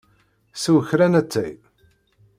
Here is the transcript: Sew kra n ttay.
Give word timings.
Sew 0.61 0.79
kra 0.89 1.07
n 1.07 1.13
ttay. 1.23 1.53